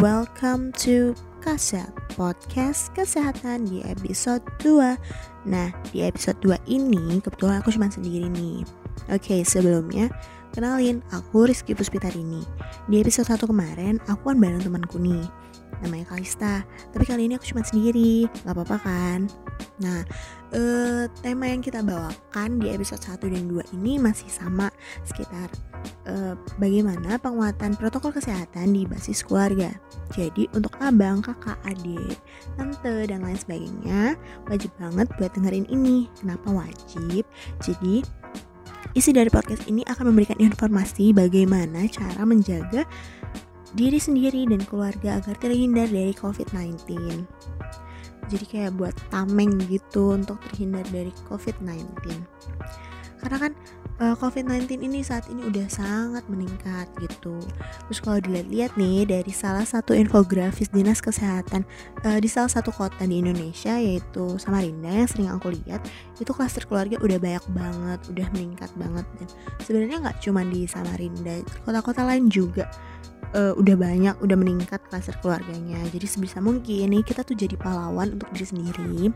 [0.00, 1.12] welcome to
[1.44, 4.96] Kaset Podcast Kesehatan di episode 2
[5.44, 8.64] Nah, di episode 2 ini kebetulan aku cuma sendiri nih.
[9.12, 10.08] Oke, sebelumnya
[10.56, 12.40] kenalin aku Rizky Puspitarini
[12.88, 15.20] Di episode 1 kemarin aku kan bareng temanku nih
[15.82, 19.20] namanya Kalista Tapi kali ini aku cuma sendiri, gak apa-apa kan?
[19.80, 20.04] Nah,
[20.52, 24.68] eh, tema yang kita bawakan di episode 1 dan 2 ini masih sama
[25.04, 25.48] sekitar
[26.08, 29.72] eh, bagaimana penguatan protokol kesehatan di basis keluarga.
[30.12, 32.18] Jadi untuk abang, kakak, adik,
[32.58, 34.18] tante dan lain sebagainya
[34.50, 36.10] wajib banget buat dengerin ini.
[36.18, 37.24] Kenapa wajib?
[37.62, 38.02] Jadi
[38.98, 42.82] isi dari podcast ini akan memberikan informasi bagaimana cara menjaga
[43.74, 46.78] diri sendiri dan keluarga agar terhindar dari COVID-19
[48.30, 51.86] jadi kayak buat tameng gitu untuk terhindar dari COVID-19
[53.20, 53.52] karena kan
[54.00, 57.36] uh, COVID-19 ini saat ini udah sangat meningkat gitu.
[57.86, 61.68] Terus kalau dilihat-lihat nih dari salah satu infografis dinas kesehatan
[62.08, 65.84] uh, di salah satu kota di Indonesia yaitu Samarinda yang sering aku lihat
[66.16, 69.04] itu klaster keluarga udah banyak banget udah meningkat banget.
[69.20, 69.28] Dan
[69.68, 72.72] sebenarnya nggak cuma di Samarinda kota-kota lain juga
[73.34, 75.78] uh, udah banyak udah meningkat klaster keluarganya.
[75.90, 79.10] Jadi sebisa mungkin nih kita tuh jadi pahlawan untuk diri sendiri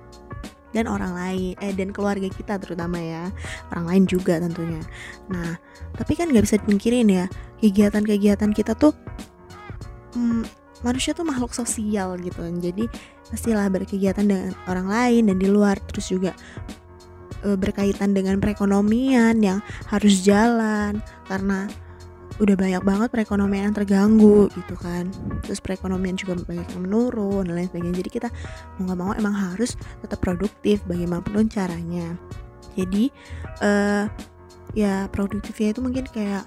[0.75, 3.31] dan orang lain eh dan keluarga kita terutama ya.
[3.71, 4.83] Orang lain juga tentunya.
[5.31, 5.59] Nah
[5.95, 7.25] tapi kan nggak bisa dipungkirin ya
[7.63, 8.93] kegiatan-kegiatan kita tuh
[10.19, 10.43] hmm,
[10.83, 12.43] manusia tuh makhluk sosial gitu.
[12.43, 12.87] Jadi
[13.31, 16.37] pastilah berkegiatan dengan orang lain dan di luar terus juga
[17.41, 21.01] e, berkaitan dengan perekonomian yang harus jalan.
[21.25, 21.67] Karena
[22.43, 25.07] udah banyak banget perekonomian yang terganggu gitu kan.
[25.47, 27.97] Terus perekonomian juga banyak yang menurun dan lain sebagainya.
[28.03, 28.29] Jadi kita
[28.79, 32.19] mau nggak mau emang harus tetap produktif bagaimanapun caranya.
[32.75, 33.15] Jadi
[33.63, 34.11] uh,
[34.75, 36.43] ya produktifnya itu mungkin kayak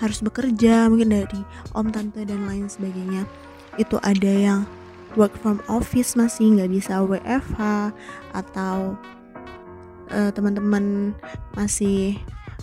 [0.00, 1.40] harus bekerja mungkin dari
[1.76, 3.28] om tante dan lain sebagainya.
[3.76, 4.64] Itu ada yang
[5.20, 7.92] work from office masih nggak bisa WFH
[8.32, 8.96] atau
[10.08, 11.12] uh, teman-teman
[11.52, 12.16] masih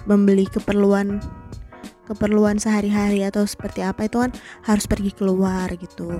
[0.10, 1.22] membeli keperluan
[2.10, 4.34] keperluan sehari-hari atau seperti apa itu kan
[4.66, 6.18] harus pergi keluar gitu.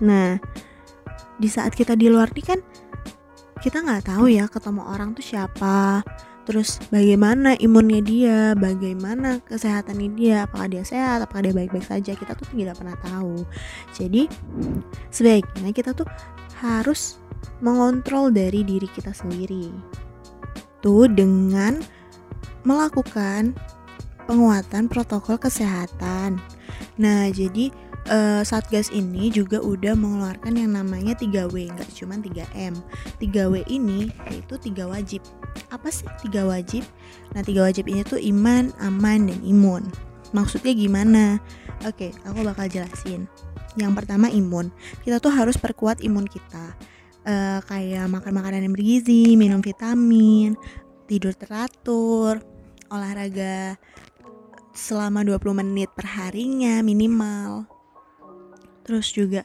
[0.00, 0.40] Nah,
[1.36, 2.60] di saat kita di luar nih kan
[3.60, 6.00] kita nggak tahu ya ketemu orang tuh siapa,
[6.48, 12.36] terus bagaimana imunnya dia, bagaimana kesehatannya dia, apakah dia sehat, apakah dia baik-baik saja, kita
[12.36, 13.44] tuh tidak pernah tahu.
[13.96, 14.28] Jadi
[15.08, 16.08] sebaiknya kita tuh
[16.60, 17.20] harus
[17.60, 19.72] mengontrol dari diri kita sendiri.
[20.84, 21.80] Tuh dengan
[22.68, 23.56] melakukan
[24.26, 26.42] penguatan protokol kesehatan.
[26.98, 27.70] Nah, jadi
[28.10, 32.74] uh, Satgas ini juga udah mengeluarkan yang namanya 3W, nggak cuma 3M.
[33.22, 35.22] 3W ini yaitu tiga wajib.
[35.70, 36.82] Apa sih tiga wajib?
[37.32, 39.86] Nah, tiga wajib ini tuh iman, aman, dan imun.
[40.34, 41.38] Maksudnya gimana?
[41.86, 43.30] Oke, aku bakal jelasin.
[43.78, 44.72] Yang pertama imun.
[45.06, 46.74] Kita tuh harus perkuat imun kita.
[47.26, 50.54] Uh, kayak makan makanan yang bergizi, minum vitamin,
[51.10, 52.38] tidur teratur,
[52.90, 53.74] olahraga
[54.76, 57.64] selama 20 menit per harinya minimal.
[58.84, 59.42] Terus juga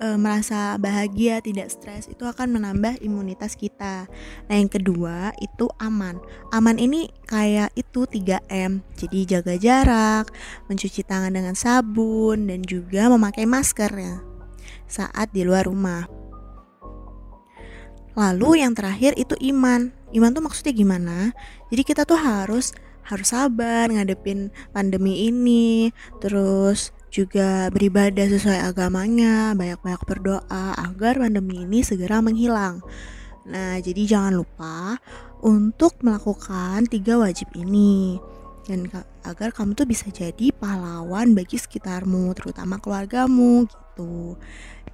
[0.00, 4.08] e, merasa bahagia, tidak stres itu akan menambah imunitas kita.
[4.48, 6.18] Nah, yang kedua itu aman.
[6.50, 8.82] Aman ini kayak itu 3M.
[8.96, 10.32] Jadi jaga jarak,
[10.66, 14.16] mencuci tangan dengan sabun dan juga memakai masker ya
[14.88, 16.08] saat di luar rumah.
[18.14, 19.90] Lalu yang terakhir itu iman.
[20.14, 21.34] Iman tuh maksudnya gimana?
[21.74, 22.70] Jadi kita tuh harus
[23.04, 31.86] harus sabar ngadepin pandemi ini terus juga beribadah sesuai agamanya banyak-banyak berdoa agar pandemi ini
[31.86, 32.82] segera menghilang.
[33.46, 34.98] Nah jadi jangan lupa
[35.44, 38.18] untuk melakukan tiga wajib ini
[38.64, 38.88] dan
[39.22, 44.34] agar kamu tuh bisa jadi pahlawan bagi sekitarmu terutama keluargamu gitu.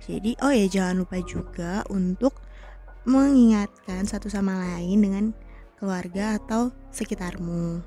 [0.04, 2.36] Jadi oh ya jangan lupa juga untuk
[3.08, 5.24] mengingatkan satu sama lain dengan
[5.80, 7.80] keluarga atau sekitarmu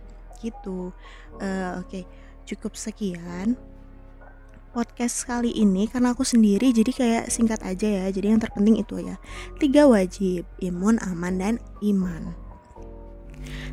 [0.43, 0.91] gitu
[1.39, 2.03] uh, oke okay.
[2.43, 3.55] cukup sekian
[4.75, 8.99] podcast kali ini karena aku sendiri jadi kayak singkat aja ya jadi yang terpenting itu
[8.99, 9.15] ya
[9.61, 11.55] tiga wajib imun aman dan
[11.85, 12.35] iman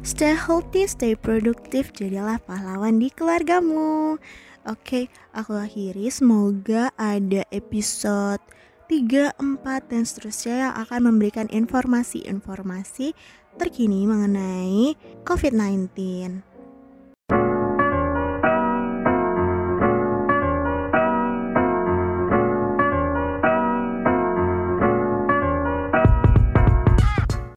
[0.00, 4.16] Stay healthy, stay produktif, jadilah pahlawan di keluargamu.
[4.64, 5.04] Oke, okay,
[5.36, 6.08] aku akhiri.
[6.08, 8.40] Semoga ada episode
[8.88, 13.12] 3, 4, dan seterusnya yang akan memberikan informasi-informasi
[13.60, 16.49] terkini mengenai COVID-19.